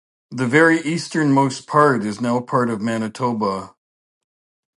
The 0.31 0.47
very 0.47 0.79
easternmost 0.81 1.67
part 1.67 2.03
is 2.05 2.19
now 2.19 2.39
part 2.41 2.71
of 2.71 2.81
Manitoba. 2.81 3.75